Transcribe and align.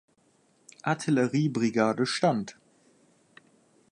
Artilleriebrigade 0.81 2.07
stand. 2.07 2.55